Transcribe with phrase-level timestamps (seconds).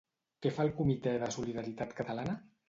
[0.45, 2.37] Què fa el Comitè de Solidaritat Catalana?